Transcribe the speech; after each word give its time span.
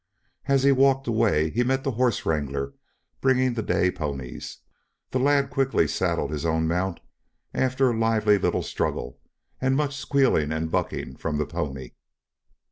As 0.45 0.63
he 0.63 0.71
walked 0.71 1.05
away 1.05 1.51
he 1.51 1.63
met 1.63 1.83
the 1.83 1.91
horse 1.91 2.25
wrangler 2.25 2.73
bringing 3.21 3.53
the 3.53 3.61
day 3.61 3.91
ponies. 3.91 4.57
The 5.11 5.19
lad 5.19 5.51
quickly 5.51 5.87
saddled 5.87 6.31
his 6.31 6.43
own 6.43 6.67
mount 6.67 6.99
after 7.53 7.91
a 7.91 7.95
lively 7.95 8.39
little 8.39 8.63
struggle 8.63 9.19
and 9.61 9.75
much 9.75 9.95
squealing 9.95 10.51
and 10.51 10.71
bucking 10.71 11.17
from 11.17 11.37
the 11.37 11.45
pony. 11.45 11.91